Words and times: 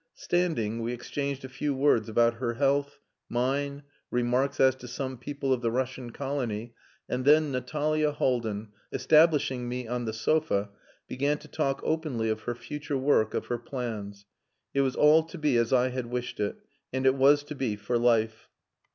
Standing, 0.15 0.81
we 0.81 0.93
exchanged 0.93 1.45
a 1.45 1.47
few 1.47 1.75
words 1.75 2.09
about 2.09 2.37
her 2.37 2.55
health, 2.55 2.97
mine, 3.29 3.83
remarks 4.09 4.59
as 4.59 4.73
to 4.77 4.87
some 4.87 5.15
people 5.15 5.53
of 5.53 5.61
the 5.61 5.69
Russian 5.69 6.09
colony, 6.09 6.73
and 7.07 7.23
then 7.23 7.51
Natalia 7.51 8.09
Haldin, 8.11 8.69
establishing 8.91 9.69
me 9.69 9.87
on 9.87 10.05
the 10.05 10.13
sofa, 10.13 10.71
began 11.07 11.37
to 11.37 11.47
talk 11.47 11.81
openly 11.83 12.29
of 12.29 12.41
her 12.49 12.55
future 12.55 12.97
work, 12.97 13.35
of 13.35 13.45
her 13.45 13.59
plans. 13.59 14.25
It 14.73 14.81
was 14.81 14.95
all 14.95 15.21
to 15.21 15.37
be 15.37 15.55
as 15.57 15.71
I 15.71 15.89
had 15.89 16.07
wished 16.07 16.39
it. 16.39 16.55
And 16.91 17.05
it 17.05 17.13
was 17.13 17.43
to 17.43 17.53
be 17.53 17.75
for 17.75 17.99
life. 17.99 18.47